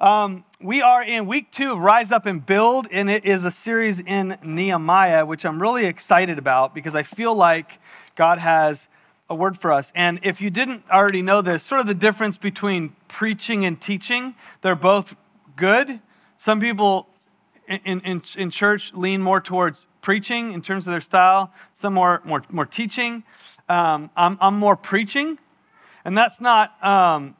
[0.00, 3.50] Um, we are in week two of Rise Up and Build, and it is a
[3.50, 7.80] series in Nehemiah, which I'm really excited about because I feel like
[8.14, 8.86] God has
[9.28, 9.92] a word for us.
[9.96, 14.36] And if you didn't already know this, sort of the difference between preaching and teaching,
[14.62, 15.16] they're both
[15.56, 15.98] good.
[16.36, 17.08] Some people
[17.66, 22.22] in, in, in church lean more towards preaching in terms of their style, some more,
[22.24, 23.24] more, more teaching.
[23.68, 25.38] Um, I'm, I'm more preaching,
[26.04, 27.34] and that's not, um,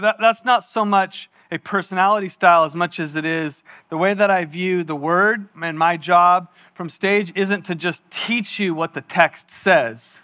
[0.00, 4.12] that, that's not so much a personality style as much as it is the way
[4.12, 8.74] that I view the word and my job from stage isn't to just teach you
[8.74, 10.16] what the text says,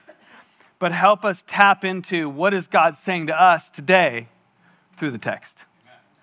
[0.80, 4.26] but help us tap into what is God saying to us today
[4.96, 5.64] through the text,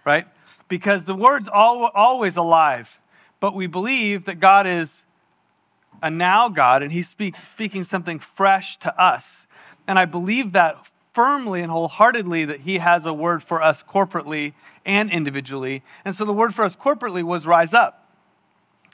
[0.04, 0.28] right?
[0.68, 3.00] Because the word's always alive,
[3.40, 5.06] but we believe that God is
[6.04, 9.48] a now God and He's speak, speaking something fresh to us.
[9.88, 14.54] And I believe that firmly and wholeheartedly that He has a word for us corporately
[14.88, 15.84] and individually.
[16.04, 18.06] And so the word for us corporately was rise up.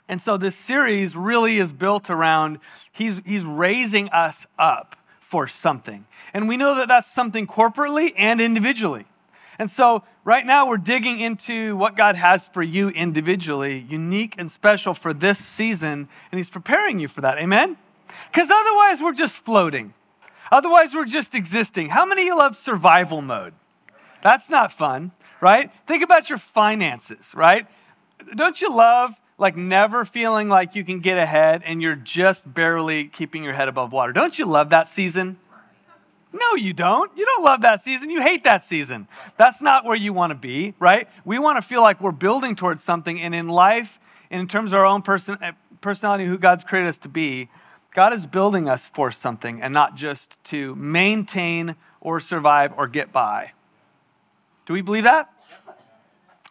[0.06, 2.58] And so this series really is built around
[2.92, 6.04] he's, he's raising us up for something.
[6.34, 9.06] And we know that that's something corporately and individually.
[9.58, 14.50] And so right now we're digging into what God has for you individually, unique and
[14.50, 17.38] special for this season, and He's preparing you for that.
[17.38, 17.76] Amen?
[18.30, 19.94] Because otherwise we're just floating.
[20.50, 21.88] Otherwise we're just existing.
[21.90, 23.54] How many of you love survival mode?
[24.22, 25.12] That's not fun
[25.44, 25.70] right?
[25.86, 27.66] Think about your finances, right?
[28.34, 33.08] Don't you love like never feeling like you can get ahead and you're just barely
[33.08, 34.10] keeping your head above water?
[34.10, 35.36] Don't you love that season?
[36.32, 37.14] No, you don't.
[37.14, 38.08] You don't love that season.
[38.08, 39.06] You hate that season.
[39.36, 41.08] That's not where you want to be, right?
[41.26, 43.20] We want to feel like we're building towards something.
[43.20, 46.88] And in life, and in terms of our own person, eh, personality, who God's created
[46.88, 47.50] us to be,
[47.94, 53.12] God is building us for something and not just to maintain or survive or get
[53.12, 53.52] by.
[54.66, 55.30] Do we believe that?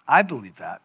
[0.08, 0.82] I believe that.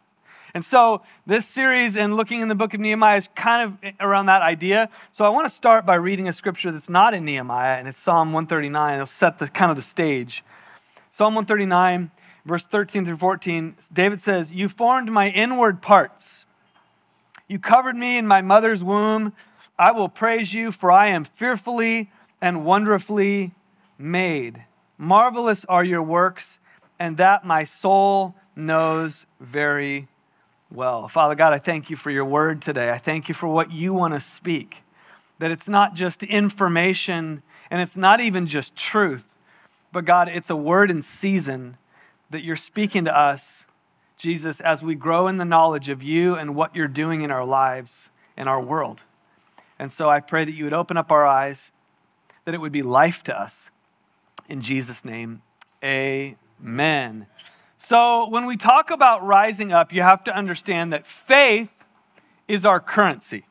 [0.54, 4.26] And so, this series and looking in the book of Nehemiah is kind of around
[4.26, 4.88] that idea.
[5.12, 7.98] So, I want to start by reading a scripture that's not in Nehemiah, and it's
[7.98, 8.94] Psalm 139.
[8.94, 10.42] It'll set the kind of the stage.
[11.10, 12.10] Psalm 139,
[12.46, 16.46] verse 13 through 14, David says, You formed my inward parts.
[17.46, 19.34] You covered me in my mother's womb.
[19.78, 22.10] I will praise you, for I am fearfully
[22.40, 23.52] and wonderfully
[23.98, 24.64] made.
[24.96, 26.58] Marvelous are your works,
[26.98, 30.08] and that my soul knows very
[30.70, 31.08] well.
[31.08, 32.90] Father God, I thank you for your word today.
[32.90, 34.78] I thank you for what you want to speak.
[35.38, 39.34] That it's not just information and it's not even just truth,
[39.92, 41.76] but God, it's a word in season
[42.30, 43.64] that you're speaking to us,
[44.18, 47.44] Jesus, as we grow in the knowledge of you and what you're doing in our
[47.44, 49.02] lives, and our world.
[49.78, 51.72] And so I pray that you would open up our eyes,
[52.44, 53.70] that it would be life to us.
[54.48, 55.42] In Jesus' name,
[55.84, 57.26] amen.
[57.78, 61.84] So, when we talk about rising up, you have to understand that faith
[62.48, 63.44] is our currency.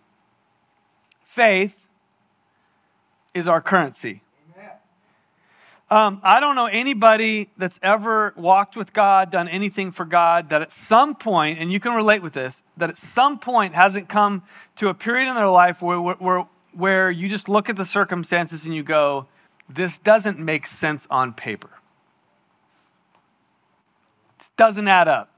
[1.23, 1.87] Faith
[3.33, 4.21] is our currency.
[5.89, 10.61] Um, I don't know anybody that's ever walked with God, done anything for God, that
[10.61, 14.43] at some point, and you can relate with this, that at some point hasn't come
[14.75, 18.65] to a period in their life where, where, where you just look at the circumstances
[18.65, 19.27] and you go,
[19.69, 21.69] this doesn't make sense on paper
[24.57, 25.31] doesn't add up.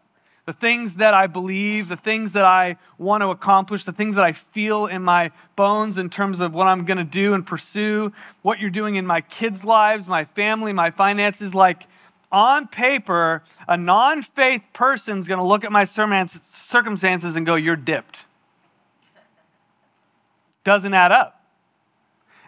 [0.45, 4.25] The things that I believe, the things that I want to accomplish, the things that
[4.25, 8.11] I feel in my bones in terms of what I'm going to do and pursue,
[8.41, 11.83] what you're doing in my kids' lives, my family, my finances, like
[12.31, 17.75] on paper, a non faith person's going to look at my circumstances and go, You're
[17.75, 18.25] dipped.
[20.63, 21.35] Doesn't add up.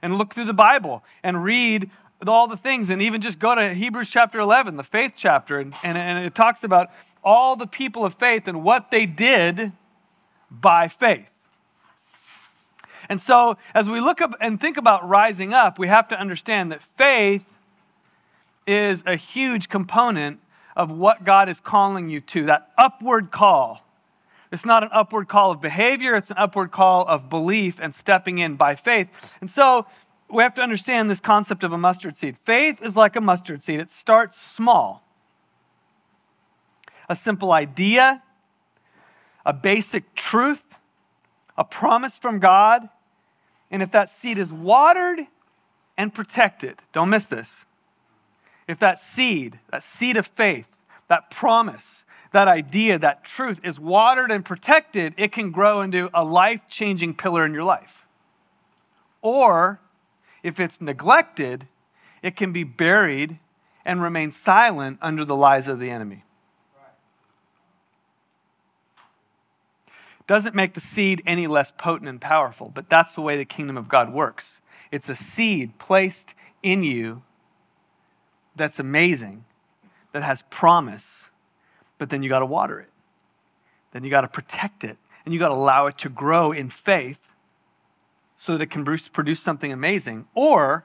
[0.02, 1.92] And look through the Bible and read
[2.28, 5.74] all the things, and even just go to Hebrews chapter 11, the faith chapter, and,
[5.84, 6.90] and, and it talks about
[7.24, 9.72] all the people of faith and what they did
[10.50, 11.28] by faith.
[13.10, 16.72] And so, as we look up and think about rising up, we have to understand
[16.72, 17.58] that faith
[18.68, 20.40] is a huge component
[20.76, 23.82] of what God is calling you to, that upward call.
[24.52, 28.40] It's not an upward call of behavior, it's an upward call of belief and stepping
[28.40, 29.36] in by faith.
[29.42, 29.88] And so,
[30.32, 32.38] we have to understand this concept of a mustard seed.
[32.38, 35.04] Faith is like a mustard seed, it starts small.
[37.10, 38.24] A simple idea,
[39.46, 40.64] a basic truth,
[41.58, 42.88] a promise from God.
[43.70, 45.22] And if that seed is watered
[45.98, 47.66] and protected, don't miss this.
[48.68, 50.70] If that seed, that seed of faith,
[51.10, 56.24] that promise, that idea, that truth is watered and protected, it can grow into a
[56.24, 58.06] life changing pillar in your life.
[59.22, 59.82] Or
[60.44, 61.68] if it's neglected,
[62.22, 63.40] it can be buried
[63.86, 66.24] and remain silent under the lies of the enemy.
[70.28, 73.76] Doesn't make the seed any less potent and powerful, but that's the way the kingdom
[73.76, 74.62] of God works.
[74.92, 77.24] It's a seed placed in you
[78.56, 79.46] that's amazing,
[80.12, 81.26] that has promise,
[81.98, 82.90] but then you got to water it.
[83.92, 86.70] Then you got to protect it, and you got to allow it to grow in
[86.70, 87.31] faith
[88.42, 90.26] so that it can produce something amazing.
[90.34, 90.84] Or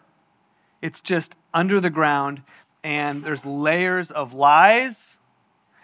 [0.82, 2.42] it's just under the ground
[2.84, 5.16] and there's layers of lies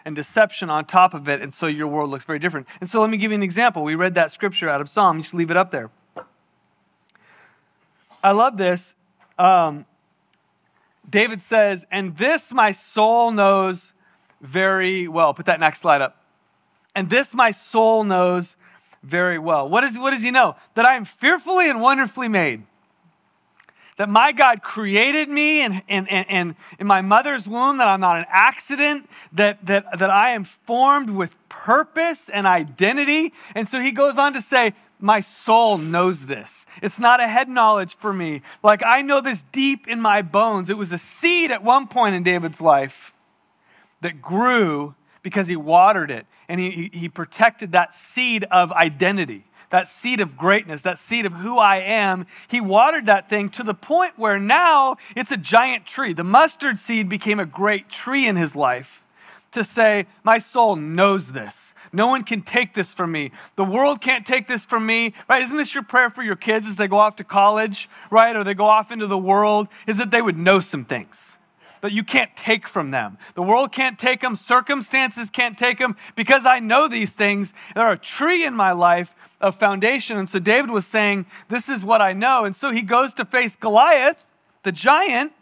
[0.05, 2.67] and deception on top of it, and so your world looks very different.
[2.83, 3.85] And so let me give you an example.
[3.85, 5.17] We read that scripture out of Psalm.
[5.17, 5.89] You should leave it up there.
[8.23, 8.95] I love this.
[9.39, 9.87] Um,
[11.09, 13.95] David says, And this my soul knows
[14.43, 15.33] very well.
[15.33, 16.23] Put that next slide up.
[16.95, 18.57] And this my soul knows
[19.03, 19.69] very well.
[19.69, 20.57] What, is, what does he know?
[20.75, 22.63] That I am fearfully and wonderfully made.
[23.99, 28.19] That my God created me and, in, in, in my mother's womb, that I'm not
[28.19, 33.33] an accident, that, that, that I am formed with purpose and identity.
[33.55, 36.65] And so he goes on to say, my soul knows this.
[36.81, 38.43] It's not a head knowledge for me.
[38.63, 40.71] Like I know this deep in my bones.
[40.71, 43.15] It was a seed at one point in David's life
[44.01, 49.89] that grew because he watered it and he, he protected that seed of identity, that
[49.89, 52.27] seed of greatness, that seed of who I am.
[52.49, 56.13] He watered that thing to the point where now it's a giant tree.
[56.13, 59.03] The mustard seed became a great tree in his life
[59.53, 61.73] to say, My soul knows this.
[61.95, 63.33] No one can take this from me.
[63.57, 65.43] The world can't take this from me, right?
[65.43, 68.35] Isn't this your prayer for your kids as they go off to college, right?
[68.35, 69.69] Or they go off into the world?
[69.87, 71.37] Is that they would know some things
[71.83, 73.19] that you can't take from them.
[73.35, 75.97] The world can't take them, circumstances can't take them.
[76.17, 80.17] Because I know these things, they're a tree in my life of foundation.
[80.17, 82.45] And so David was saying, This is what I know.
[82.45, 84.27] And so he goes to face Goliath,
[84.63, 85.33] the giant,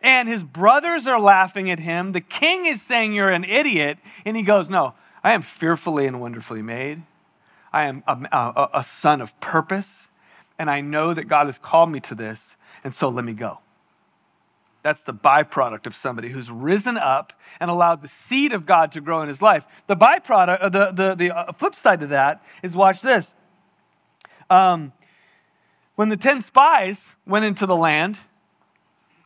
[0.00, 2.12] and his brothers are laughing at him.
[2.12, 3.98] The king is saying, You're an idiot.
[4.24, 7.02] And he goes, No, I am fearfully and wonderfully made.
[7.72, 10.08] I am a, a, a son of purpose.
[10.58, 12.56] And I know that God has called me to this.
[12.82, 13.58] And so let me go.
[14.82, 19.00] That's the byproduct of somebody who's risen up and allowed the seed of God to
[19.00, 19.66] grow in his life.
[19.86, 23.34] The byproduct, uh, the, the, the uh, flip side to that is watch this.
[24.48, 24.92] Um,
[25.96, 28.16] when the 10 spies went into the land,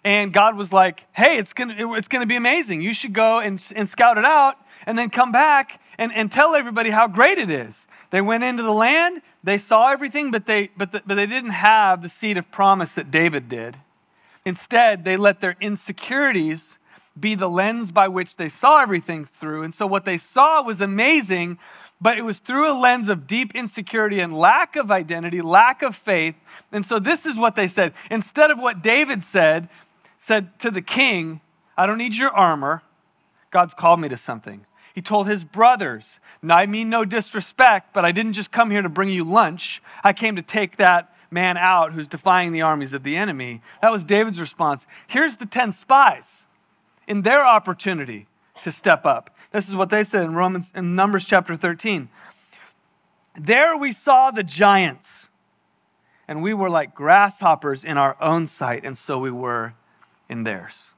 [0.05, 2.83] and God was like, hey, it's going to it's gonna be amazing.
[2.83, 6.55] You should go and, and scout it out and then come back and, and tell
[6.55, 7.87] everybody how great it is.
[8.11, 11.51] They went into the land, they saw everything, but they, but, the, but they didn't
[11.51, 13.77] have the seed of promise that David did.
[14.45, 16.79] Instead, they let their insecurities
[17.19, 19.63] be the lens by which they saw everything through.
[19.63, 21.59] And so what they saw was amazing,
[22.01, 25.95] but it was through a lens of deep insecurity and lack of identity, lack of
[25.95, 26.35] faith.
[26.73, 27.95] And so this is what they said.
[28.11, 29.69] Instead of what David said,
[30.19, 31.41] said to the king,
[31.77, 32.83] I don't need your armor.
[33.51, 34.67] God's called me to something.
[34.95, 38.83] He told his brothers, now, I mean no disrespect, but I didn't just come here
[38.83, 39.83] to bring you lunch.
[40.03, 43.61] I came to take that man out who's defying the armies of the enemy.
[43.83, 44.87] That was David's response.
[45.07, 46.47] Here's the 10 spies
[47.07, 48.27] in their opportunity
[48.63, 49.37] to step up.
[49.51, 52.09] This is what they said in Romans in Numbers chapter 13.
[53.37, 55.29] There we saw the giants,
[56.27, 59.75] and we were like grasshoppers in our own sight, and so we were
[60.29, 60.93] in theirs.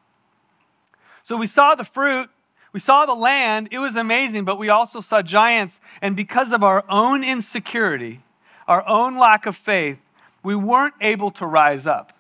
[1.25, 2.31] So we saw the fruit,
[2.73, 6.63] we saw the land, it was amazing, but we also saw giants, and because of
[6.63, 8.23] our own insecurity,
[8.69, 9.99] our own lack of faith,
[10.43, 12.13] we weren't able to rise up.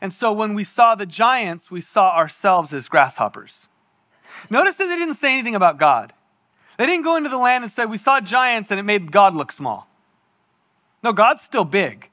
[0.00, 3.68] And so when we saw the giants, we saw ourselves as grasshoppers.
[4.48, 6.12] Notice that they didn't say anything about God.
[6.78, 9.34] They didn't go into the land and say, We saw giants and it made God
[9.34, 9.86] look small.
[11.02, 12.08] No, God's still big,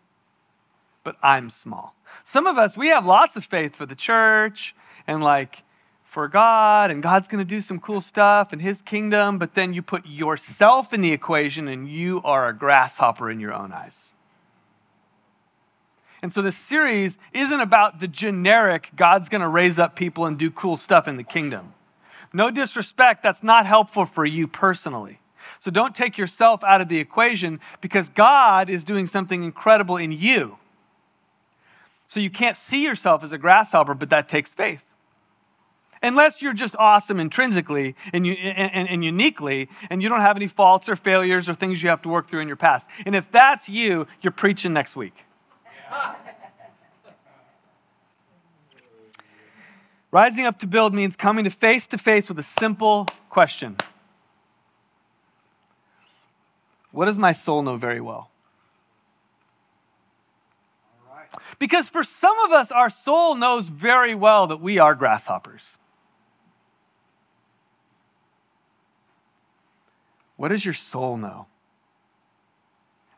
[1.04, 1.96] but I'm small.
[2.24, 4.76] Some of us, we have lots of faith for the church
[5.06, 5.64] and like
[6.04, 9.74] for God, and God's going to do some cool stuff in His kingdom, but then
[9.74, 14.14] you put yourself in the equation and you are a grasshopper in your own eyes.
[16.22, 20.38] And so this series isn't about the generic God's going to raise up people and
[20.38, 21.74] do cool stuff in the kingdom.
[22.34, 25.20] No disrespect, that's not helpful for you personally.
[25.60, 30.12] So don't take yourself out of the equation because God is doing something incredible in
[30.12, 30.58] you.
[32.08, 34.84] So you can't see yourself as a grasshopper, but that takes faith.
[36.02, 40.48] Unless you're just awesome intrinsically and, you, and, and, uniquely, and you don't have any
[40.48, 42.88] faults or failures or things you have to work through in your past.
[43.06, 45.16] And if that's you, you're preaching next week.
[50.12, 53.76] Rising up to build means coming to face to face with a simple question
[56.92, 58.32] What does my soul know very well?
[61.60, 65.78] Because for some of us, our soul knows very well that we are grasshoppers.
[70.38, 71.48] What does your soul know?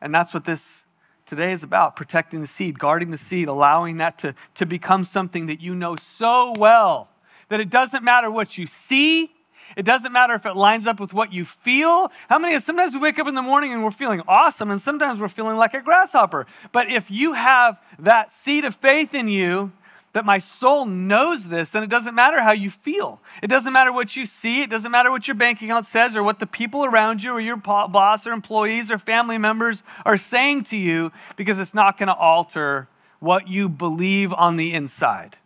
[0.00, 0.84] And that's what this
[1.30, 5.46] today is about protecting the seed, guarding the seed, allowing that to, to become something
[5.46, 7.08] that you know so well
[7.50, 9.30] that it doesn't matter what you see,
[9.76, 12.10] it doesn't matter if it lines up with what you feel.
[12.28, 15.20] How many sometimes we wake up in the morning and we're feeling awesome, and sometimes
[15.20, 16.46] we're feeling like a grasshopper.
[16.72, 19.70] But if you have that seed of faith in you,
[20.12, 23.20] that my soul knows this, then it doesn't matter how you feel.
[23.42, 24.62] It doesn't matter what you see.
[24.62, 27.40] It doesn't matter what your bank account says or what the people around you or
[27.40, 32.08] your boss or employees or family members are saying to you because it's not going
[32.08, 32.88] to alter
[33.20, 35.36] what you believe on the inside.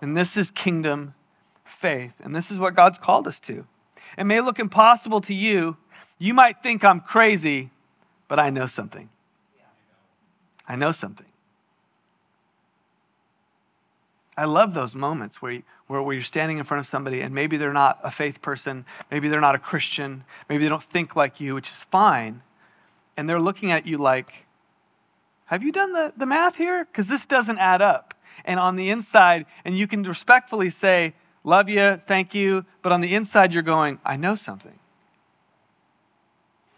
[0.00, 1.14] And this is kingdom
[1.64, 2.14] faith.
[2.22, 3.66] And this is what God's called us to.
[4.16, 5.76] It may look impossible to you.
[6.18, 7.70] You might think I'm crazy,
[8.26, 9.08] but I know something.
[10.66, 11.26] I know something.
[14.38, 17.34] I love those moments where, you, where, where, you're standing in front of somebody and
[17.34, 21.16] maybe they're not a faith person, maybe they're not a Christian, maybe they don't think
[21.16, 22.42] like you, which is fine.
[23.16, 24.46] And they're looking at you like,
[25.46, 26.84] Have you done the, the math here?
[26.84, 28.14] Because this doesn't add up.
[28.44, 32.64] And on the inside, and you can respectfully say, love you, thank you.
[32.80, 34.78] But on the inside, you're going, I know something.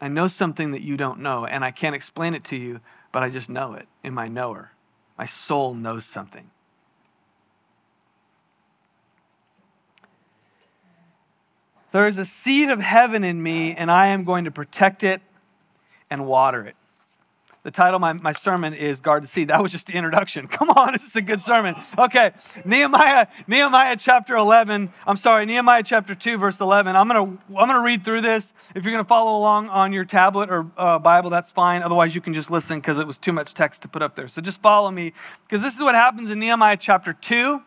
[0.01, 2.81] I know something that you don't know, and I can't explain it to you,
[3.13, 4.73] but I just know it in my knower.
[5.19, 6.51] My soul knows something.
[11.93, 15.21] There is a seed of heaven in me, and I am going to protect it
[16.09, 16.77] and water it.
[17.63, 19.49] The title of my, my sermon is Guard the Seed.
[19.49, 20.49] That was just the introduction.
[20.49, 21.75] Come on, this is a good sermon.
[21.99, 22.33] Okay,
[22.65, 24.91] Nehemiah, Nehemiah chapter 11.
[25.07, 26.97] I'm sorry, Nehemiah chapter 2, verse 11.
[26.97, 28.55] I'm going to I'm gonna read through this.
[28.75, 31.83] If you're going to follow along on your tablet or uh, Bible, that's fine.
[31.83, 34.29] Otherwise, you can just listen because it was too much text to put up there.
[34.29, 35.13] So just follow me
[35.47, 37.63] because this is what happens in Nehemiah chapter 2.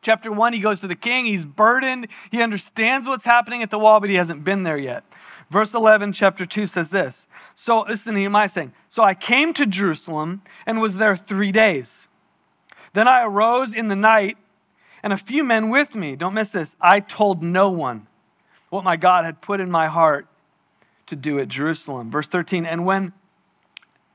[0.00, 1.26] Chapter 1, he goes to the king.
[1.26, 2.08] He's burdened.
[2.30, 5.04] He understands what's happening at the wall, but he hasn't been there yet.
[5.50, 7.26] Verse 11, chapter 2 says this.
[7.54, 12.08] So, listen to Nehemiah saying, So I came to Jerusalem and was there three days.
[12.92, 14.36] Then I arose in the night,
[15.02, 16.16] and a few men with me.
[16.16, 16.76] Don't miss this.
[16.80, 18.06] I told no one
[18.70, 20.26] what my God had put in my heart
[21.06, 22.10] to do at Jerusalem.
[22.10, 23.12] Verse 13, and when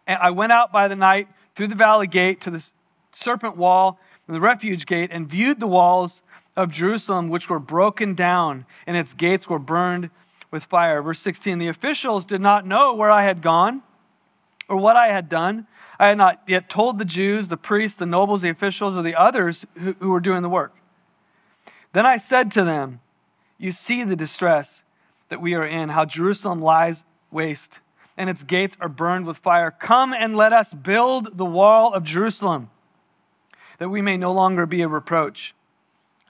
[0.08, 2.64] I went out by the night through the valley gate to the
[3.12, 4.00] serpent well
[4.34, 6.22] the refuse gate and viewed the walls
[6.56, 10.10] of Jerusalem, which were broken down, and its gates were burned
[10.52, 11.02] with fire.
[11.02, 13.82] Verse 16 The officials did not know where I had gone
[14.70, 15.68] or what I had done.
[16.00, 19.16] I had not yet told the Jews, the priests, the nobles, the officials, or the
[19.16, 20.76] others who, who were doing the work.
[21.94, 23.02] Then I said to them,
[23.58, 24.84] You see the distress
[25.30, 27.80] that we are in, how Jerusalem lies waste,
[28.18, 29.72] and its gates are burned with fire.
[29.72, 32.70] Come and let us build the wall of Jerusalem,
[33.84, 35.54] that we may no longer be a reproach.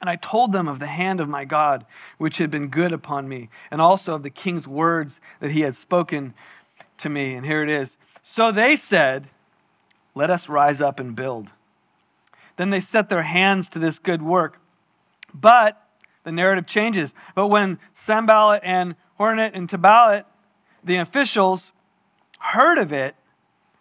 [0.02, 1.86] And I told them of the hand of my God,
[2.18, 5.76] which had been good upon me, and also of the king's words that he had
[5.76, 6.34] spoken
[6.98, 7.36] to me.
[7.36, 7.96] And here it is.
[8.24, 9.30] So they said,
[10.16, 11.50] Let us rise up and build.
[12.58, 14.60] Then they set their hands to this good work.
[15.32, 15.80] But
[16.24, 17.14] the narrative changes.
[17.36, 20.26] But when Sanballat and Horonite and Tabalat,
[20.84, 21.72] the officials,
[22.40, 23.16] heard of it,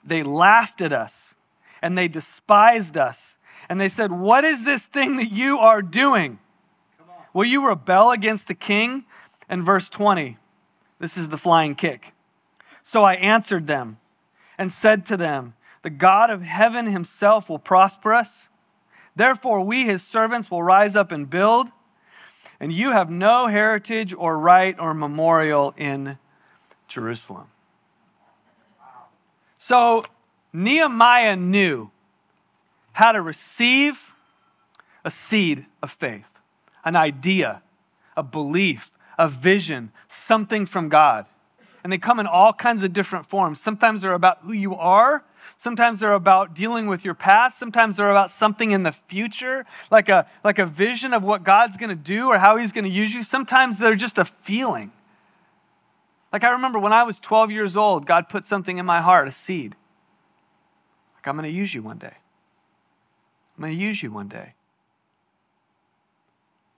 [0.05, 1.35] they laughed at us
[1.81, 3.39] and they despised us
[3.69, 6.39] and they said, What is this thing that you are doing?
[7.33, 9.05] Will you rebel against the king?
[9.49, 10.39] And verse 20,
[10.99, 12.13] this is the flying kick.
[12.83, 13.99] So I answered them
[14.59, 18.49] and said to them, The God of heaven himself will prosper us.
[19.15, 21.69] Therefore, we, his servants, will rise up and build.
[22.61, 26.19] And you have no heritage or right or memorial in
[26.87, 27.49] Jerusalem.
[29.59, 30.05] So
[30.53, 31.91] Nehemiah knew
[32.93, 34.15] how to receive
[35.05, 36.31] a seed of faith,
[36.85, 37.63] an idea,
[38.17, 41.27] a belief, a vision, something from God.
[41.83, 43.61] And they come in all kinds of different forms.
[43.61, 45.25] Sometimes they're about who you are.
[45.59, 47.59] Sometimes they're about dealing with your past.
[47.59, 51.77] Sometimes they're about something in the future, like a, like a vision of what God's
[51.77, 53.23] going to do or how He's going to use you.
[53.23, 54.93] Sometimes they're just a feeling.
[56.33, 59.29] Like I remember when I was 12 years old, God put something in my heart,
[59.29, 59.75] a seed.
[61.17, 62.15] Like, I'm going to use you one day.
[63.57, 64.55] I'm going to use you one day.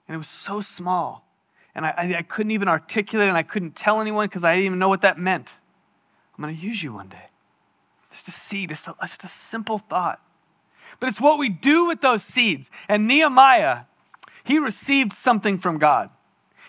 [0.07, 1.25] And it was so small.
[1.73, 4.79] And I, I, couldn't even articulate and I couldn't tell anyone because I didn't even
[4.79, 5.53] know what that meant.
[6.37, 7.29] I'm going to use you one day.
[8.11, 10.21] Just a seed, just a, just a simple thought.
[10.99, 12.71] But it's what we do with those seeds.
[12.87, 13.81] And Nehemiah,
[14.43, 16.11] he received something from God.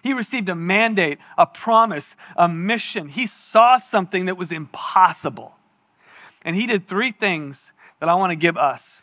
[0.03, 3.09] He received a mandate, a promise, a mission.
[3.09, 5.55] He saw something that was impossible.
[6.43, 9.03] And he did three things that I want to give us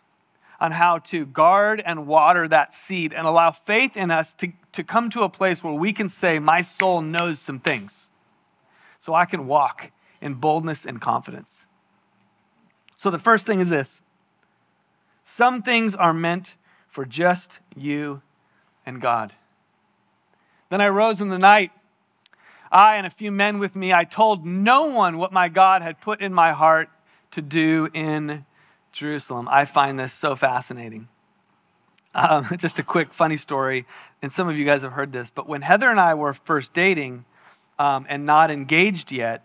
[0.64, 4.82] on how to guard and water that seed and allow faith in us to, to
[4.82, 8.10] come to a place where we can say, My soul knows some things.
[9.02, 9.92] So I can walk
[10.22, 11.66] in boldness and confidence.
[12.96, 14.02] So the first thing is this
[15.26, 16.56] some things are meant
[16.88, 18.22] for just you
[18.86, 19.34] and God.
[20.70, 21.72] Then I rose in the night.
[22.72, 26.00] I and a few men with me, I told no one what my God had
[26.00, 26.90] put in my heart
[27.32, 28.46] to do in
[28.94, 29.50] Jerusalem.
[29.52, 31.10] I find this so fascinating.
[32.16, 33.86] Um, just a quick funny story,
[34.22, 36.74] and some of you guys have heard this, but when Heather and I were first
[36.74, 37.26] dating
[37.78, 39.44] um, and not engaged yet,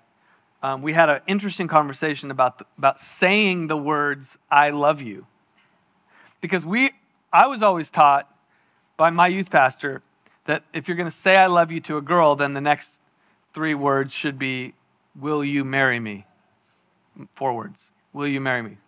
[0.63, 5.27] um, we had an interesting conversation about, the, about saying the words, I love you.
[6.41, 6.91] Because we,
[7.33, 8.29] I was always taught
[8.97, 10.03] by my youth pastor
[10.45, 12.99] that if you're going to say I love you to a girl, then the next
[13.53, 14.75] three words should be,
[15.19, 16.27] Will you marry me?
[17.35, 17.91] Four words.
[18.13, 18.79] Will you marry me?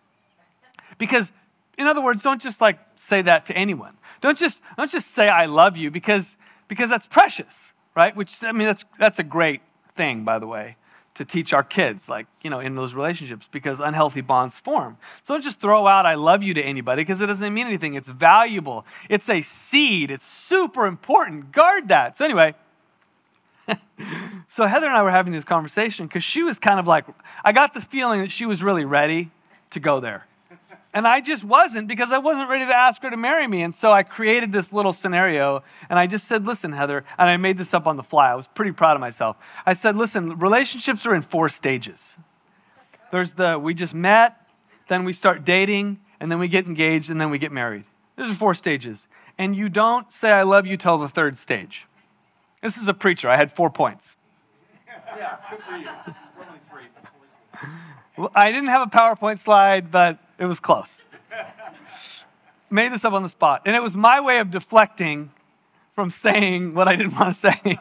[1.01, 1.31] Because,
[1.79, 3.97] in other words, don't just like say that to anyone.
[4.21, 8.15] Don't just, don't just say I love you because, because that's precious, right?
[8.15, 9.61] Which, I mean, that's, that's a great
[9.95, 10.77] thing, by the way
[11.15, 14.95] to teach our kids, like, you know, in those relationships, because unhealthy bonds form.
[15.23, 17.95] So don't just throw out, I love you to anybody, because it doesn't mean anything.
[17.95, 21.51] It's valuable, it's a seed, it's super important.
[21.51, 22.15] Guard that.
[22.15, 22.55] So, anyway,
[24.47, 27.05] so Heather and I were having this conversation because she was kind of like,
[27.43, 29.31] I got the feeling that she was really ready
[29.71, 30.27] to go there.
[30.93, 33.63] And I just wasn't because I wasn't ready to ask her to marry me.
[33.63, 37.37] And so I created this little scenario and I just said, listen, Heather, and I
[37.37, 38.31] made this up on the fly.
[38.31, 39.37] I was pretty proud of myself.
[39.65, 42.17] I said, listen, relationships are in four stages.
[43.11, 44.47] There's the we just met,
[44.89, 47.83] then we start dating, and then we get engaged, and then we get married.
[48.15, 49.07] There's four stages.
[49.37, 51.87] And you don't say I love you till the third stage.
[52.61, 53.29] This is a preacher.
[53.29, 54.15] I had four points.
[55.17, 55.89] yeah, good for you.
[58.35, 61.03] I didn't have a PowerPoint slide, but it was close.
[62.69, 63.63] Made this up on the spot.
[63.65, 65.31] And it was my way of deflecting
[65.95, 67.77] from saying what I didn't want to say.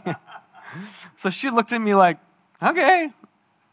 [1.17, 2.19] so she looked at me like,
[2.63, 3.11] okay,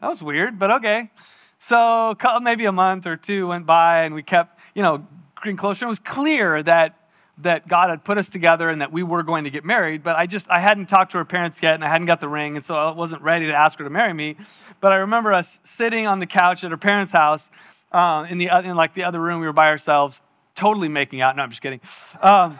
[0.00, 1.10] that was weird, but okay.
[1.58, 5.06] So maybe a month or two went by and we kept, you know,
[5.42, 5.86] getting closer.
[5.86, 6.97] It was clear that
[7.42, 10.16] that God had put us together and that we were going to get married, but
[10.16, 12.56] I just I hadn't talked to her parents yet and I hadn't got the ring,
[12.56, 14.36] and so I wasn't ready to ask her to marry me.
[14.80, 17.50] But I remember us sitting on the couch at her parents' house,
[17.92, 20.20] uh, in the in like the other room, we were by ourselves,
[20.54, 21.36] totally making out.
[21.36, 21.80] No, I'm just kidding.
[22.20, 22.58] Um,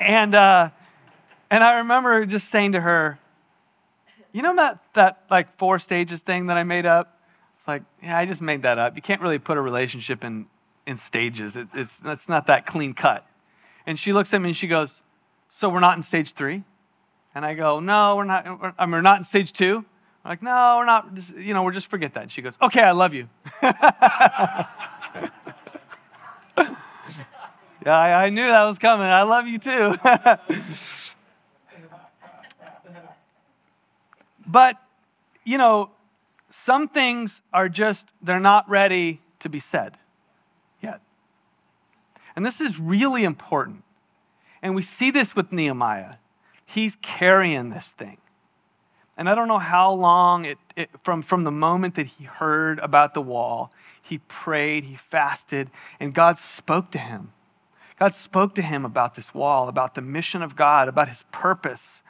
[0.00, 0.70] and uh,
[1.50, 3.18] and I remember just saying to her,
[4.32, 7.20] you know that that like four stages thing that I made up.
[7.56, 8.96] It's like, yeah, I just made that up.
[8.96, 10.46] You can't really put a relationship in
[10.86, 11.56] in stages.
[11.56, 13.25] It, it's it's not that clean cut.
[13.86, 15.02] And she looks at me and she goes,
[15.48, 16.64] so we're not in stage three.
[17.34, 18.60] And I go, no, we're not.
[18.60, 19.84] We're, I mean, we're not in stage two.
[20.24, 22.24] I'm like, no, we're not, you know, we're just forget that.
[22.24, 23.28] And she goes, okay, I love you.
[23.62, 24.66] yeah,
[27.86, 29.06] I, I, knew that was coming.
[29.06, 29.94] I love you too.
[34.46, 34.82] but,
[35.44, 35.90] you know,
[36.50, 39.96] some things are just, they're not ready to be said.
[42.36, 43.82] And this is really important.
[44.62, 46.16] And we see this with Nehemiah.
[46.66, 48.18] He's carrying this thing.
[49.16, 52.78] And I don't know how long it, it, from, from the moment that he heard
[52.80, 53.72] about the wall,
[54.02, 57.32] he prayed, he fasted, and God spoke to him.
[57.98, 62.02] God spoke to him about this wall, about the mission of God, about his purpose,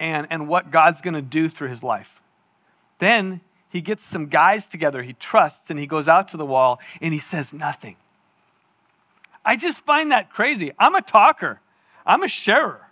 [0.00, 2.22] and, and what God's going to do through his life.
[2.98, 6.80] Then he gets some guys together he trusts, and he goes out to the wall
[7.02, 7.96] and he says nothing.
[9.46, 10.72] I just find that crazy.
[10.78, 11.60] I'm a talker,
[12.04, 12.82] I'm a sharer.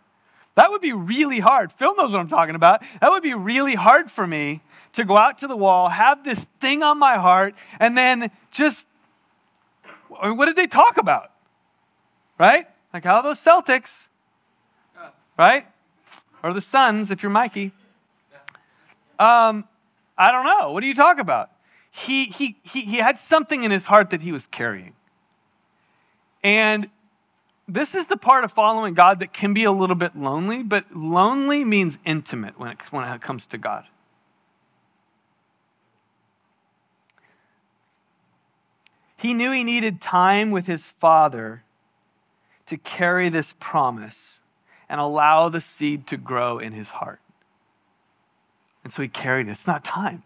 [0.55, 1.73] That would be really hard.
[1.73, 2.81] Phil knows what I'm talking about.
[3.01, 4.63] That would be really hard for me
[4.93, 8.87] to go out to the wall, have this thing on my heart, and then just,
[10.09, 11.33] what did they talk about?
[12.39, 12.67] Right?
[12.93, 14.09] Like how those Celtics,
[15.37, 15.67] right?
[16.45, 17.73] Or the Suns, if you're Mikey.
[19.19, 19.67] Um,
[20.17, 20.71] I don't know.
[20.71, 21.51] What do you talk about?
[21.91, 24.95] He, he, he, he had something in his heart that he was carrying.
[26.45, 26.91] And
[27.67, 30.95] this is the part of following God that can be a little bit lonely, but
[30.95, 33.87] lonely means intimate when it, when it comes to God.
[39.17, 41.63] He knew he needed time with his father
[42.67, 44.41] to carry this promise
[44.87, 47.21] and allow the seed to grow in his heart.
[48.83, 49.53] And so he carried it.
[49.53, 50.25] It's not time.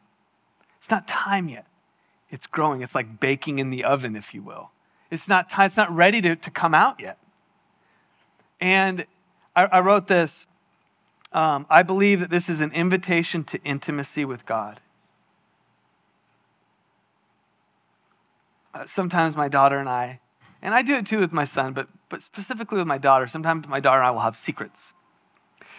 [0.79, 1.67] It's not time yet.
[2.29, 2.83] It's growing.
[2.83, 4.73] It's like baking in the oven, if you will.
[5.11, 5.51] It's not.
[5.59, 7.19] It's not ready to, to come out yet.
[8.61, 9.07] And
[9.55, 10.47] I, I wrote this
[11.33, 14.81] um, I believe that this is an invitation to intimacy with God.
[18.73, 20.21] Uh, sometimes my daughter and I,
[20.63, 23.69] and I do it too with my son, but, but specifically with my daughter, sometimes
[23.69, 24.95] my daughter and I will have secrets.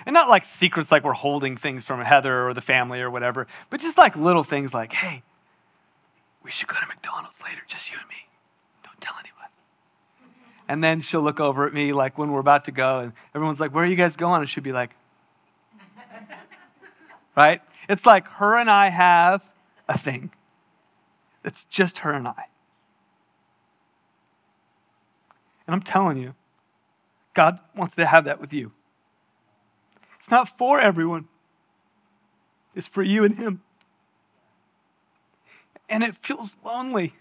[0.05, 3.47] And not like secrets like we're holding things from Heather or the family or whatever,
[3.69, 5.23] but just like little things like, hey,
[6.43, 8.28] we should go to McDonald's later, just you and me.
[8.99, 9.49] Tell anyone.
[10.67, 13.59] And then she'll look over at me like when we're about to go, and everyone's
[13.59, 14.41] like, where are you guys going?
[14.41, 14.95] And she'll be like,
[17.35, 17.62] right?
[17.88, 19.49] It's like her and I have
[19.88, 20.31] a thing.
[21.43, 22.45] It's just her and I.
[25.65, 26.35] And I'm telling you,
[27.33, 28.71] God wants to have that with you.
[30.17, 31.27] It's not for everyone,
[32.75, 33.62] it's for you and Him.
[35.88, 37.13] And it feels lonely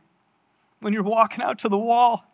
[0.81, 2.25] when you're walking out to the wall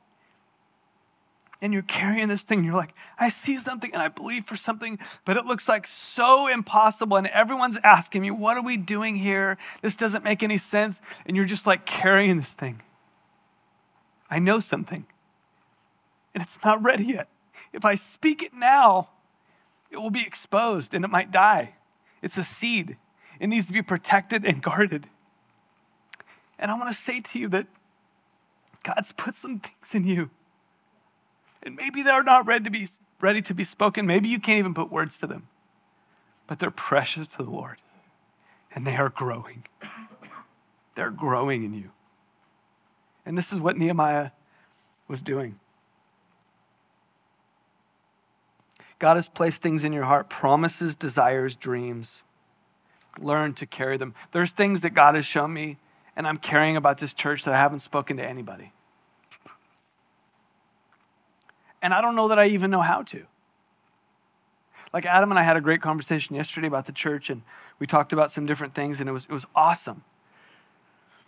[1.61, 4.98] and you're carrying this thing you're like, I see something and I believe for something,
[5.24, 7.16] but it looks like so impossible.
[7.16, 9.57] And everyone's asking me, What are we doing here?
[9.80, 11.00] This doesn't make any sense.
[11.24, 12.83] And you're just like carrying this thing.
[14.30, 15.07] I know something,
[16.35, 17.28] and it's not ready yet.
[17.72, 19.09] If I speak it now,
[19.90, 21.74] it will be exposed and it might die.
[22.20, 22.96] It's a seed,
[23.38, 25.09] it needs to be protected and guarded.
[26.59, 27.66] And I want to say to you that
[28.85, 30.31] God's put some things in you
[31.64, 32.88] and maybe they're not ready to be
[33.20, 34.07] ready to be spoken.
[34.07, 35.49] Maybe you can't even put words to them.
[36.47, 37.79] But they're precious to the Lord.
[38.75, 39.64] And they are growing.
[40.94, 41.90] They're growing in you.
[43.25, 44.31] And this is what Nehemiah
[45.09, 45.59] was doing.
[48.99, 52.23] God has placed things in your heart promises, desires, dreams.
[53.18, 54.14] Learn to carry them.
[54.33, 55.79] There's things that God has shown me,
[56.16, 58.72] and I'm caring about this church that I haven't spoken to anybody.
[61.83, 63.24] And I don't know that I even know how to.
[64.92, 67.42] Like Adam and I had a great conversation yesterday about the church, and
[67.79, 70.05] we talked about some different things, and it was, it was awesome.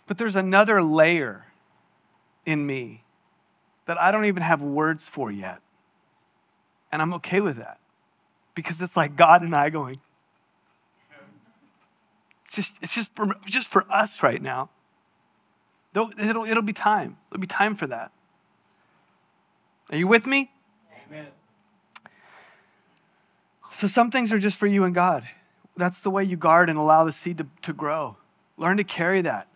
[0.07, 1.47] But there's another layer
[2.45, 3.03] in me
[3.85, 5.59] that I don't even have words for yet.
[6.91, 7.79] And I'm okay with that
[8.55, 9.99] because it's like God and I going,
[12.45, 14.69] it's just, it's just, for, just for us right now.
[15.93, 17.17] It'll, it'll be time.
[17.31, 18.11] It'll be time for that.
[19.89, 20.51] Are you with me?
[21.07, 21.27] Amen.
[23.71, 25.27] So some things are just for you and God.
[25.75, 28.17] That's the way you guard and allow the seed to, to grow.
[28.57, 29.47] Learn to carry that.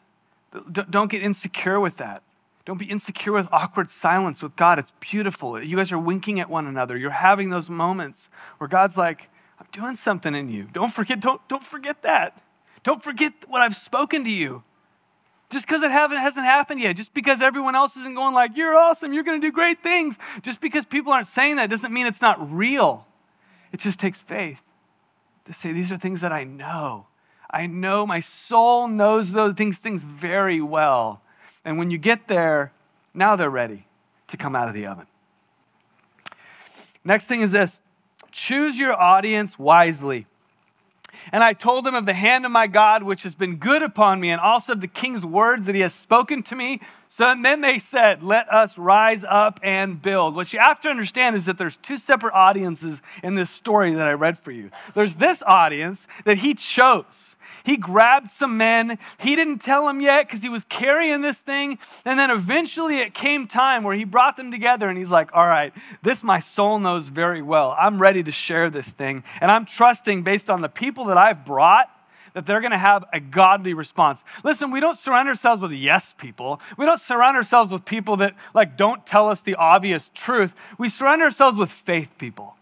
[0.71, 2.23] Don't get insecure with that.
[2.65, 4.77] Don't be insecure with awkward silence with God.
[4.77, 5.61] It's beautiful.
[5.61, 6.95] You guys are winking at one another.
[6.95, 10.67] You're having those moments where God's like, I'm doing something in you.
[10.71, 12.41] Don't forget, don't, don't forget that.
[12.83, 14.63] Don't forget what I've spoken to you.
[15.51, 19.11] Just because it hasn't happened yet, just because everyone else isn't going like, you're awesome,
[19.11, 22.21] you're going to do great things, just because people aren't saying that doesn't mean it's
[22.21, 23.05] not real.
[23.73, 24.61] It just takes faith
[25.45, 27.07] to say, these are things that I know.
[27.49, 31.21] I know my soul knows those things, things very well.
[31.65, 32.71] And when you get there,
[33.13, 33.87] now they're ready
[34.29, 35.07] to come out of the oven.
[37.03, 37.81] Next thing is this
[38.31, 40.27] choose your audience wisely.
[41.31, 44.19] And I told them of the hand of my God, which has been good upon
[44.19, 46.81] me, and also of the king's words that he has spoken to me.
[47.07, 50.35] So then they said, Let us rise up and build.
[50.35, 54.07] What you have to understand is that there's two separate audiences in this story that
[54.07, 54.71] I read for you.
[54.95, 57.35] There's this audience that he chose.
[57.63, 58.97] He grabbed some men.
[59.19, 61.79] He didn't tell them yet because he was carrying this thing.
[62.05, 65.47] And then eventually it came time where he brought them together and he's like, All
[65.47, 67.75] right, this my soul knows very well.
[67.77, 69.23] I'm ready to share this thing.
[69.39, 71.89] And I'm trusting based on the people that I've brought
[72.33, 74.23] that they're going to have a godly response.
[74.43, 76.61] Listen, we don't surround ourselves with yes people.
[76.77, 80.55] We don't surround ourselves with people that like don't tell us the obvious truth.
[80.77, 82.55] We surround ourselves with faith people.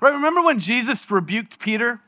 [0.00, 0.12] Right?
[0.12, 2.00] Remember when Jesus rebuked Peter?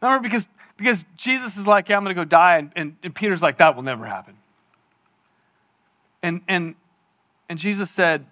[0.00, 2.58] Remember, because, because Jesus is like, yeah, I'm going to go die.
[2.58, 4.34] And, and, and Peter's like, that will never happen.
[6.22, 6.74] And, and,
[7.48, 8.26] and Jesus said,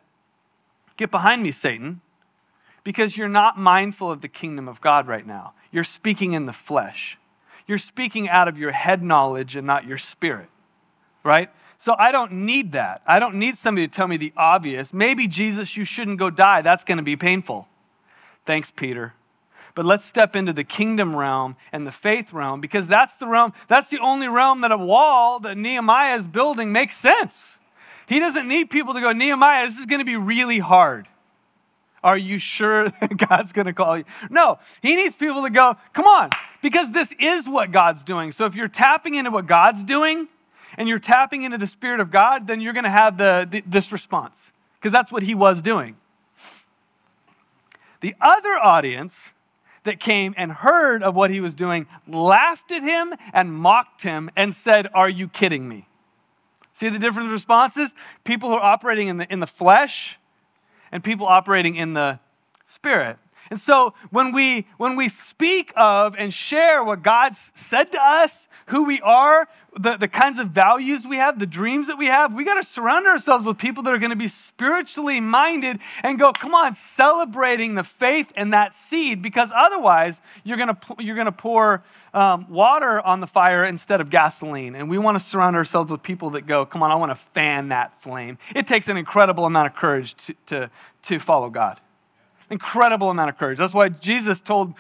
[0.97, 2.01] Get behind me, Satan,
[2.83, 5.53] because you're not mindful of the kingdom of God right now.
[5.71, 7.19] You're speaking in the flesh.
[7.67, 10.49] You're speaking out of your head knowledge and not your spirit,
[11.23, 11.51] right?
[11.79, 13.03] So I don't need that.
[13.07, 14.95] I don't need somebody to tell me the obvious.
[14.95, 16.63] Maybe, Jesus, you shouldn't go die.
[16.63, 17.69] That's going to be painful.
[18.47, 19.15] Thanks, Peter.
[19.77, 23.53] But let's step into the kingdom realm and the faith realm because that's the realm,
[23.69, 27.59] that's the only realm that a wall that Nehemiah is building makes sense.
[28.09, 31.09] He doesn't need people to go, Nehemiah, this is going to be really hard.
[32.03, 32.91] Are you sure
[33.29, 34.05] God's going to call you?
[34.31, 36.31] No, he needs people to go, come on,
[36.63, 38.33] because this is what God's doing.
[38.33, 40.29] So if you're tapping into what God's doing
[40.79, 43.63] and you're tapping into the Spirit of God, then you're going to have the, the
[43.67, 45.97] this response because that's what he was doing.
[48.01, 49.35] The other audience
[49.87, 54.31] that came and heard of what he was doing laughed at him and mocked him
[54.37, 55.89] and said, Are you kidding me?
[56.73, 57.95] See the different responses?
[58.25, 60.19] People who are operating in the, in the flesh
[60.93, 62.21] and people operating in the
[62.67, 63.17] spirit.
[63.51, 68.49] And so when we when we speak of and share what God's said to us,
[68.67, 72.35] who we are, the, the kinds of values we have, the dreams that we have,
[72.35, 76.19] we got to surround ourselves with people that are going to be spiritually minded and
[76.19, 81.15] go, come on, celebrating the faith and that seed, because otherwise you're going to you're
[81.15, 84.75] going to pour um, water on the fire instead of gasoline.
[84.75, 87.17] And we want to surround ourselves with people that go, come on, I want to
[87.17, 88.39] fan that flame.
[88.55, 90.71] It takes an incredible amount of courage to, to,
[91.03, 91.81] to follow God.
[92.49, 93.59] Incredible amount of courage.
[93.59, 94.75] That's why Jesus told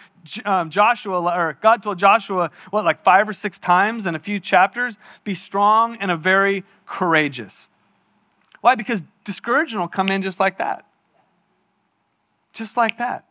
[0.45, 4.39] um, Joshua, or God told Joshua, what, like five or six times in a few
[4.39, 7.71] chapters, be strong and a very courageous.
[8.61, 8.75] Why?
[8.75, 10.87] Because discouragement will come in just like that.
[12.53, 13.25] Just like that.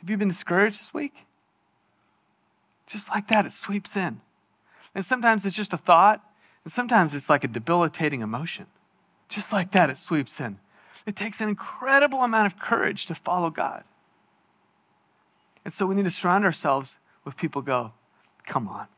[0.00, 1.14] Have you been discouraged this week?
[2.86, 4.20] Just like that, it sweeps in.
[4.94, 6.24] And sometimes it's just a thought,
[6.64, 8.66] and sometimes it's like a debilitating emotion.
[9.28, 10.58] Just like that, it sweeps in.
[11.08, 13.82] It takes an incredible amount of courage to follow God.
[15.64, 17.92] And so we need to surround ourselves with people go,
[18.46, 18.88] come on,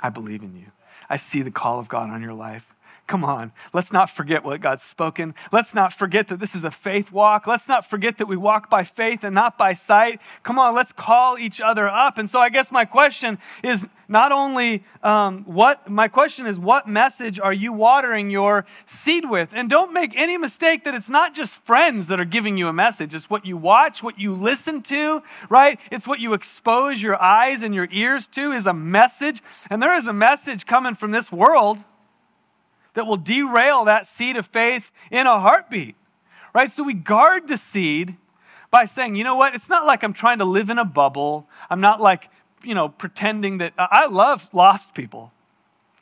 [0.00, 0.72] I believe in you.
[1.08, 2.74] I see the call of God on your life.
[3.10, 5.34] Come on, let's not forget what God's spoken.
[5.50, 7.44] Let's not forget that this is a faith walk.
[7.44, 10.20] Let's not forget that we walk by faith and not by sight.
[10.44, 12.18] Come on, let's call each other up.
[12.18, 16.86] And so I guess my question is not only um, what, my question is, what
[16.86, 19.50] message are you watering your seed with?
[19.52, 22.72] And don't make any mistake that it's not just friends that are giving you a
[22.72, 23.12] message.
[23.12, 25.80] It's what you watch, what you listen to, right?
[25.90, 29.42] It's what you expose your eyes and your ears to is a message.
[29.68, 31.78] And there is a message coming from this world
[32.94, 35.96] that will derail that seed of faith in a heartbeat,
[36.54, 36.70] right?
[36.70, 38.16] So we guard the seed
[38.70, 39.54] by saying, you know what?
[39.54, 41.48] It's not like I'm trying to live in a bubble.
[41.68, 42.30] I'm not like,
[42.62, 45.32] you know, pretending that I love lost people.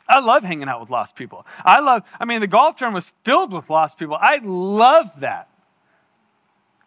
[0.08, 1.46] I love hanging out with lost people.
[1.64, 4.16] I love, I mean, the golf tournament was filled with lost people.
[4.18, 5.48] I love that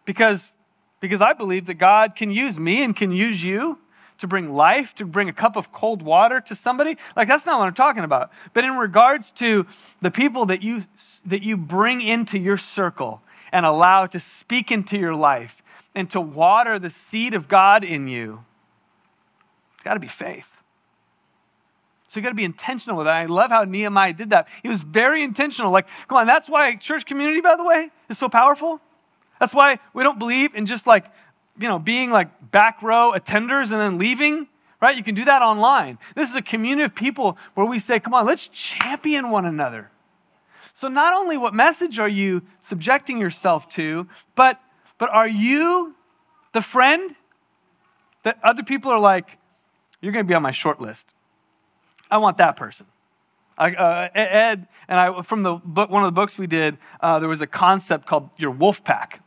[0.04, 0.54] because,
[1.00, 3.78] because I believe that God can use me and can use you
[4.22, 6.96] to bring life, to bring a cup of cold water to somebody.
[7.14, 8.30] Like that's not what I'm talking about.
[8.54, 9.66] But in regards to
[10.00, 10.84] the people that you
[11.26, 13.20] that you bring into your circle
[13.52, 15.60] and allow to speak into your life
[15.94, 18.44] and to water the seed of God in you,
[19.74, 20.56] it's got to be faith.
[22.08, 23.14] So you got to be intentional with that.
[23.14, 24.46] I love how Nehemiah did that.
[24.62, 25.72] He was very intentional.
[25.72, 28.80] Like, come on, that's why church community, by the way, is so powerful.
[29.40, 31.06] That's why we don't believe in just like
[31.58, 34.48] you know, being like back row attenders and then leaving,
[34.80, 34.96] right?
[34.96, 35.98] You can do that online.
[36.14, 39.90] This is a community of people where we say, come on, let's champion one another.
[40.74, 44.60] So not only what message are you subjecting yourself to, but
[44.98, 45.94] but are you
[46.52, 47.14] the friend
[48.22, 49.38] that other people are like,
[50.00, 51.12] you're going to be on my short list.
[52.10, 52.86] I want that person.
[53.58, 57.18] I, uh, Ed and I, from the book, one of the books we did, uh,
[57.18, 59.22] there was a concept called your wolf pack.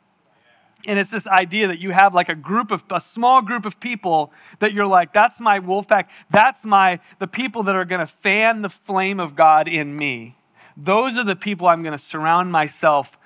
[0.88, 3.80] And it's this idea that you have like a group of, a small group of
[3.80, 6.12] people that you're like, that's my wolf pack.
[6.30, 10.36] That's my, the people that are going to fan the flame of God in me.
[10.78, 13.18] Those are the people I'm going to surround myself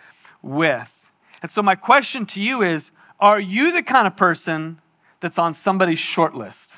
[0.41, 1.11] with.
[1.41, 4.79] And so my question to you is, are you the kind of person
[5.19, 6.75] that's on somebody's short list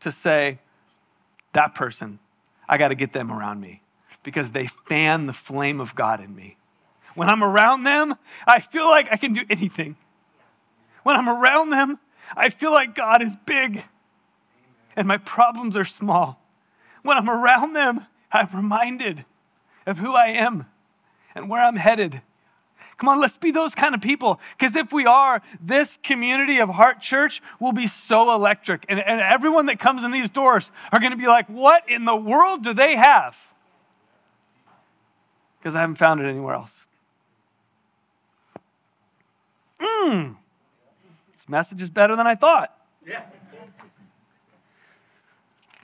[0.00, 0.58] to say,
[1.52, 2.18] that person,
[2.68, 3.82] I got to get them around me
[4.22, 6.56] because they fan the flame of God in me.
[7.14, 8.14] When I'm around them,
[8.46, 9.96] I feel like I can do anything.
[11.02, 11.98] When I'm around them,
[12.36, 13.84] I feel like God is big
[14.96, 16.40] and my problems are small.
[17.02, 19.24] When I'm around them, I'm reminded
[19.86, 20.66] of who I am
[21.34, 22.22] and where I'm headed.
[22.98, 24.38] Come on, let's be those kind of people.
[24.56, 28.84] Because if we are, this community of Heart Church will be so electric.
[28.88, 32.04] And, and everyone that comes in these doors are going to be like, what in
[32.04, 33.36] the world do they have?
[35.58, 36.86] Because I haven't found it anywhere else.
[39.80, 40.36] Mmm.
[41.52, 42.74] Message is better than I thought.
[43.06, 43.20] Yeah.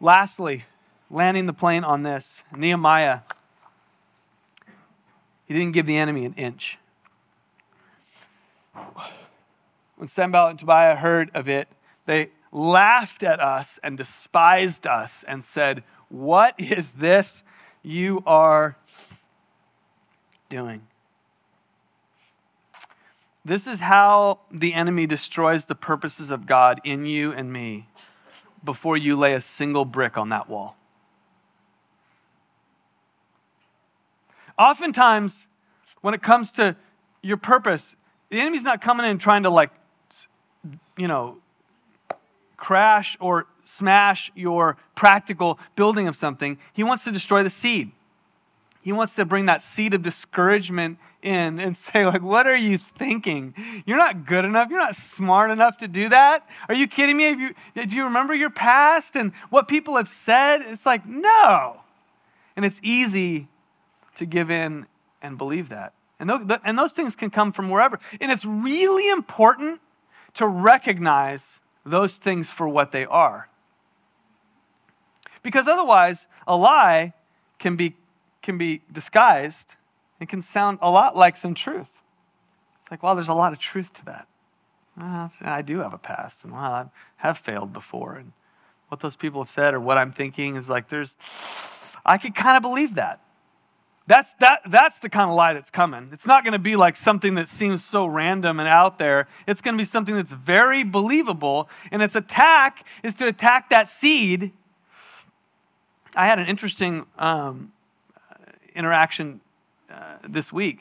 [0.00, 0.64] Lastly,
[1.10, 3.20] landing the plane on this, Nehemiah,
[5.44, 6.78] he didn't give the enemy an inch.
[9.96, 11.68] When Sanballat and Tobiah heard of it,
[12.06, 17.42] they laughed at us and despised us and said, What is this
[17.82, 18.78] you are
[20.48, 20.86] doing?
[23.48, 27.88] This is how the enemy destroys the purposes of God in you and me
[28.62, 30.76] before you lay a single brick on that wall.
[34.58, 35.46] Oftentimes,
[36.02, 36.76] when it comes to
[37.22, 37.96] your purpose,
[38.28, 39.70] the enemy's not coming in trying to, like,
[40.98, 41.38] you know,
[42.58, 46.58] crash or smash your practical building of something.
[46.74, 47.92] He wants to destroy the seed.
[48.88, 52.78] He wants to bring that seed of discouragement in and say, like, what are you
[52.78, 53.52] thinking?
[53.84, 54.70] You're not good enough.
[54.70, 56.48] You're not smart enough to do that.
[56.70, 57.28] Are you kidding me?
[57.28, 60.62] You, do you remember your past and what people have said?
[60.62, 61.82] It's like, no.
[62.56, 63.48] And it's easy
[64.16, 64.86] to give in
[65.20, 65.92] and believe that.
[66.18, 66.30] And,
[66.64, 68.00] and those things can come from wherever.
[68.22, 69.82] And it's really important
[70.32, 73.50] to recognize those things for what they are.
[75.42, 77.12] Because otherwise, a lie
[77.58, 77.96] can be,
[78.48, 79.76] can be disguised
[80.20, 82.02] it can sound a lot like some truth.
[82.82, 84.26] It's like, well, there's a lot of truth to that.
[84.96, 86.86] Well, I do have a past, and well, I
[87.18, 88.14] have failed before.
[88.16, 88.32] And
[88.88, 91.16] what those people have said or what I'm thinking is like, there's,
[92.04, 93.20] I could kind of believe that.
[94.08, 96.08] That's, that, that's the kind of lie that's coming.
[96.12, 99.28] It's not going to be like something that seems so random and out there.
[99.46, 101.68] It's going to be something that's very believable.
[101.92, 104.52] And its attack is to attack that seed.
[106.16, 107.70] I had an interesting um,
[108.78, 109.40] interaction
[109.92, 110.80] uh, this week.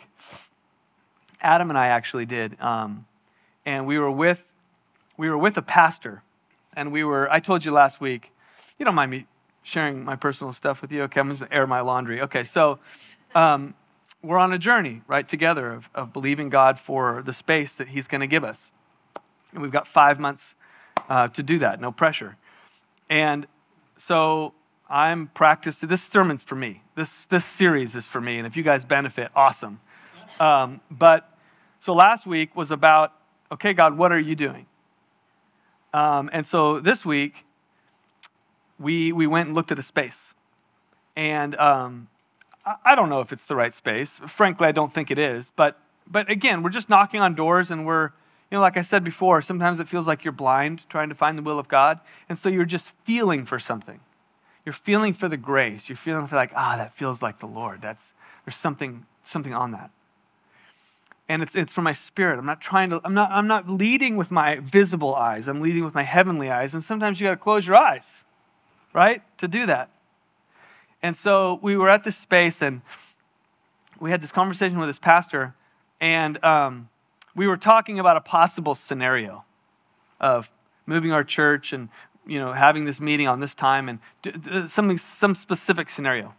[1.41, 2.59] Adam and I actually did.
[2.61, 3.05] Um,
[3.65, 4.49] and we were with
[5.17, 6.21] we were with a pastor
[6.75, 8.31] and we were i told you last week
[8.77, 9.25] you don't mind me
[9.63, 12.77] sharing my personal stuff with you okay i'm going to air my laundry okay so
[13.35, 13.73] um,
[14.23, 18.07] we're on a journey, right, together of, of believing God for the space that He's
[18.07, 18.71] going to give us.
[19.53, 20.55] And we've got five months
[21.09, 22.35] uh, to do that, no pressure.
[23.09, 23.47] And
[23.97, 24.53] so
[24.89, 26.81] I'm practicing, this sermon's for me.
[26.97, 28.39] This, this series is for me.
[28.39, 29.79] And if you guys benefit, awesome.
[30.39, 31.31] Um, but
[31.79, 33.13] so last week was about,
[33.51, 34.65] okay, God, what are you doing?
[35.93, 37.45] Um, and so this week,
[38.79, 40.33] we, we went and looked at a space.
[41.15, 42.07] And um,
[42.83, 44.19] I don't know if it's the right space.
[44.25, 45.51] Frankly, I don't think it is.
[45.55, 48.05] But, but again, we're just knocking on doors and we're,
[48.49, 51.37] you know, like I said before, sometimes it feels like you're blind trying to find
[51.37, 51.99] the will of God.
[52.27, 53.99] And so you're just feeling for something.
[54.67, 55.87] You're feeling for the grace.
[55.87, 57.81] You're feeling for like, ah, that feels like the Lord.
[57.81, 58.11] That's,
[58.43, 59.91] there's something, something on that.
[61.29, 62.37] And it's, it's from my spirit.
[62.37, 65.47] I'm not trying to, I'm not, I'm not leading with my visible eyes.
[65.47, 66.73] I'm leading with my heavenly eyes.
[66.73, 68.25] And sometimes you got to close your eyes,
[68.91, 69.89] right, to do that.
[71.01, 72.81] And so we were at this space and
[74.01, 75.55] we had this conversation with this pastor,
[76.01, 76.89] and um,
[77.33, 79.45] we were talking about a possible scenario
[80.19, 80.51] of
[80.85, 81.87] moving our church and
[82.27, 86.33] you know having this meeting on this time and something some specific scenario.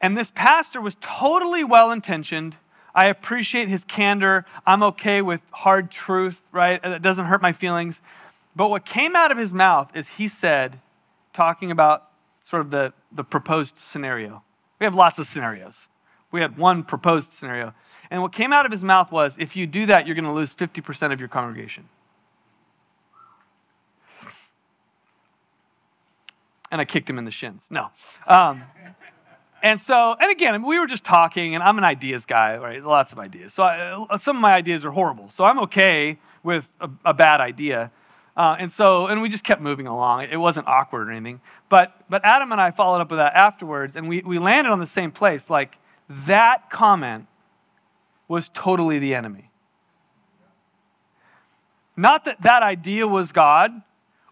[0.00, 2.56] And this pastor was totally well intentioned.
[2.94, 4.44] I appreciate his candor.
[4.66, 6.80] I'm okay with hard truth, right?
[6.84, 8.00] It doesn't hurt my feelings.
[8.54, 10.80] But what came out of his mouth is he said,
[11.34, 12.10] talking about
[12.40, 14.42] sort of the, the proposed scenario.
[14.78, 15.88] We have lots of scenarios.
[16.30, 17.74] We had one proposed scenario.
[18.10, 20.32] And what came out of his mouth was if you do that, you're going to
[20.32, 21.88] lose 50% of your congregation.
[26.76, 27.66] And I kicked him in the shins.
[27.70, 27.88] No.
[28.26, 28.62] Um,
[29.62, 32.84] and so, and again, we were just talking, and I'm an ideas guy, right?
[32.84, 33.54] Lots of ideas.
[33.54, 35.30] So I, uh, some of my ideas are horrible.
[35.30, 37.90] So I'm okay with a, a bad idea.
[38.36, 40.24] Uh, and so, and we just kept moving along.
[40.24, 41.40] It wasn't awkward or anything.
[41.70, 44.80] But, but Adam and I followed up with that afterwards, and we, we landed on
[44.80, 45.48] the same place.
[45.48, 45.78] Like,
[46.10, 47.26] that comment
[48.28, 49.50] was totally the enemy.
[51.96, 53.70] Not that that idea was God,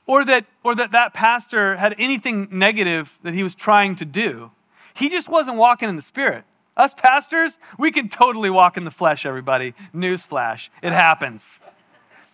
[0.06, 4.50] or that, or that that pastor had anything negative that he was trying to do.
[4.94, 6.44] He just wasn't walking in the Spirit.
[6.76, 9.74] Us pastors, we can totally walk in the flesh, everybody.
[9.94, 11.60] Newsflash, it happens.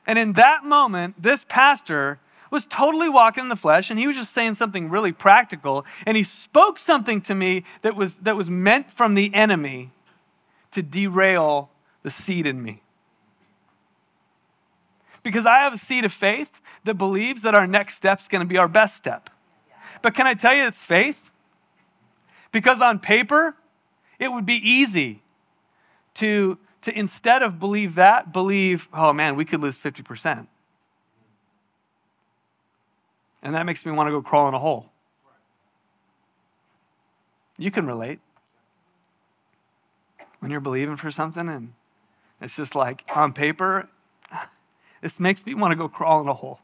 [0.06, 2.18] And in that moment, this pastor
[2.50, 5.84] was totally walking in the flesh and he was just saying something really practical.
[6.06, 9.90] And he spoke something to me that was, that was meant from the enemy
[10.72, 11.70] to derail
[12.02, 12.82] the seed in me.
[15.22, 18.40] Because I have a seed of faith that believes that our next step is going
[18.40, 19.30] to be our best step.
[20.02, 21.30] But can I tell you it's faith?
[22.52, 23.54] Because on paper,
[24.18, 25.22] it would be easy
[26.14, 30.46] to to instead of believe that, believe, oh man, we could lose 50%.
[33.42, 34.90] And that makes me want to go crawl in a hole.
[37.58, 38.20] You can relate.
[40.38, 41.74] When you're believing for something and
[42.40, 43.88] it's just like on paper,
[45.00, 46.60] this makes me want to go crawl in a hole.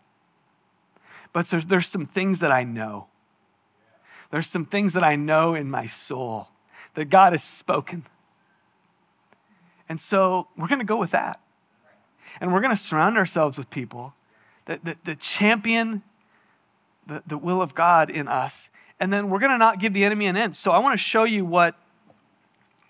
[1.33, 3.09] But there's, there's some things that I know.
[4.31, 6.49] There's some things that I know in my soul
[6.95, 8.05] that God has spoken
[9.89, 11.41] and so we're going to go with that.
[12.41, 14.15] And we're going to surround ourselves with people
[14.67, 16.03] that, that, that champion
[17.07, 18.69] the, the will of God in us.
[18.99, 20.57] And then we're going to not give the enemy an inch.
[20.57, 21.77] So I want to show you what,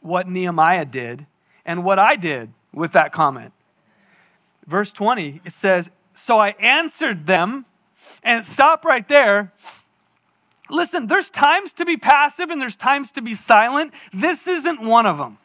[0.01, 1.27] what Nehemiah did
[1.65, 3.53] and what I did with that comment.
[4.67, 7.67] Verse 20, it says, So I answered them,
[8.23, 9.53] and stop right there.
[10.69, 13.95] Listen, there's times to be passive and there's times to be silent.
[14.13, 15.39] This isn't one of them.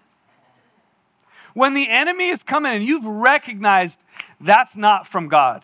[1.54, 4.00] When the enemy is coming and you've recognized
[4.40, 5.64] that's not from God.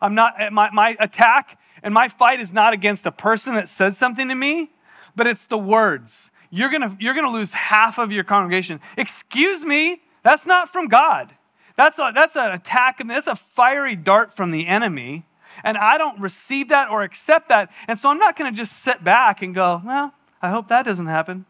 [0.00, 3.68] I'm not, eh, my, my attack and my fight is not against a person that
[3.68, 4.70] said something to me,
[5.16, 6.30] but it's the words.
[6.50, 8.80] You're gonna, you're gonna lose half of your congregation.
[8.96, 11.32] Excuse me, that's not from God.
[11.76, 15.24] That's, a, that's an attack, that's a fiery dart from the enemy.
[15.64, 17.70] And I don't receive that or accept that.
[17.86, 20.84] And so I'm not going to just sit back and go, well, I hope that
[20.84, 21.44] doesn't happen.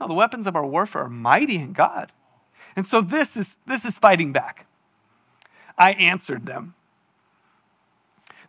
[0.00, 2.12] No, the weapons of our warfare are mighty in God.
[2.76, 4.66] And so this is, this is fighting back.
[5.76, 6.74] I answered them.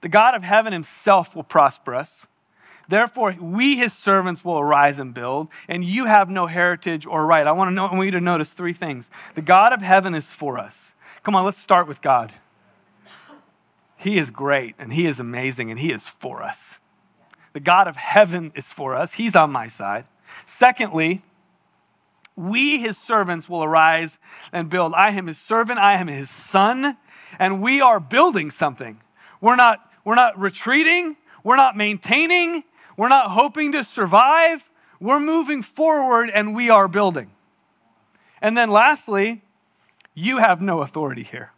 [0.02, 2.28] The God of heaven himself will prosper us.
[2.90, 7.46] Therefore, we, his servants, will arise and build, and you have no heritage or right.
[7.46, 9.12] I want, to know, I want you to notice three things.
[9.36, 10.94] The God of heaven is for us.
[11.22, 12.34] Come on, let's start with God.
[13.96, 16.80] He is great, and he is amazing, and he is for us.
[17.54, 19.14] The God of heaven is for us.
[19.14, 20.06] He's on my side.
[20.48, 21.22] Secondly,
[22.36, 24.18] we, his servants, will arise
[24.52, 24.94] and build.
[24.96, 26.98] I am his servant, I am his son,
[27.38, 29.00] and we are building something.
[29.42, 32.64] We're not, we're not retreating, we're not maintaining,
[33.00, 34.70] we're not hoping to survive.
[35.00, 37.32] We're moving forward and we are building.
[38.42, 39.42] And then lastly,
[40.14, 41.54] you have no authority here.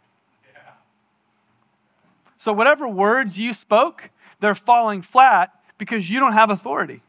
[2.38, 7.02] So, whatever words you spoke, they're falling flat because you don't have authority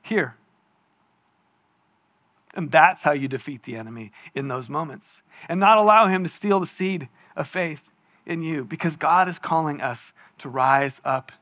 [0.00, 0.36] here.
[2.54, 6.30] And that's how you defeat the enemy in those moments and not allow him to
[6.30, 7.90] steal the seed of faith
[8.24, 11.32] in you because God is calling us to rise up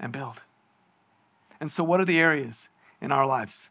[0.00, 0.40] and build.
[1.60, 2.68] And so, what are the areas
[3.00, 3.70] in our lives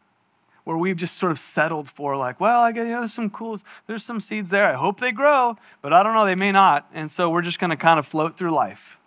[0.64, 3.30] where we've just sort of settled for, like, well, I guess you know, there's some
[3.30, 4.66] cool, there's some seeds there.
[4.66, 6.88] I hope they grow, but I don't know, they may not.
[6.94, 8.98] And so, we're just going to kind of float through life.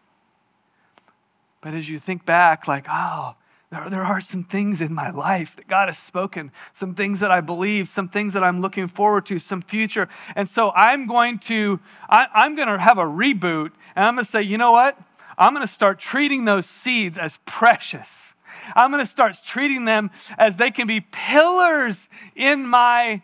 [1.61, 3.35] But as you think back, like, oh,
[3.69, 7.31] there, there are some things in my life that God has spoken, some things that
[7.31, 10.07] I believe, some things that I'm looking forward to, some future.
[10.35, 14.23] And so I'm going to, I, I'm going to have a reboot and I'm going
[14.23, 14.97] to say, you know what?
[15.37, 18.33] I'm going to start treating those seeds as precious.
[18.75, 23.21] I'm going to start treating them as they can be pillars in my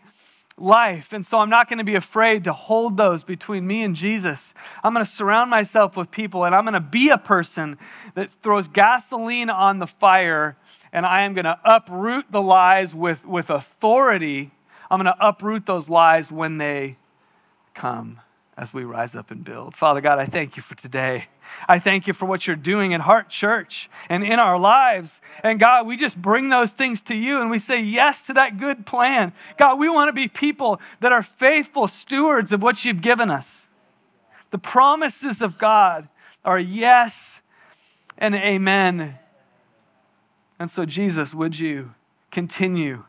[0.56, 1.12] life.
[1.12, 4.54] And so I'm not going to be afraid to hold those between me and Jesus.
[4.82, 7.78] I'm going to surround myself with people and I'm going to be a person
[8.14, 10.56] that throws gasoline on the fire
[10.92, 14.52] and I am going to uproot the lies with, with authority.
[14.90, 16.98] I'm going to uproot those lies when they
[17.74, 18.20] come
[18.56, 19.74] as we rise up and build.
[19.74, 21.26] Father God, I thank you for today.
[21.68, 25.20] I thank you for what you're doing at Heart Church and in our lives.
[25.42, 28.58] And God, we just bring those things to you and we say yes to that
[28.58, 29.32] good plan.
[29.56, 33.68] God, we want to be people that are faithful stewards of what you've given us.
[34.50, 36.08] The promises of God
[36.44, 37.40] are yes
[38.18, 39.18] and amen.
[40.58, 41.94] And so, Jesus, would you
[42.30, 43.04] continue,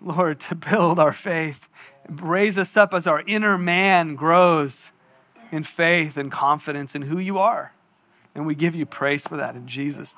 [0.00, 1.68] Lord, to build our faith,
[2.08, 4.92] raise us up as our inner man grows
[5.50, 7.72] in faith and confidence in who you are.
[8.34, 10.14] And we give you praise for that in Jesus'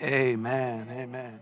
[0.00, 0.12] name.
[0.12, 0.88] Amen.
[0.90, 1.40] Amen.